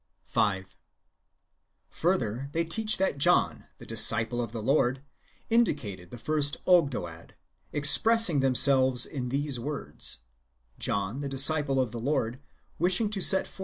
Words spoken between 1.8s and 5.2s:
Further, they teach that John, the disciple of the Lord,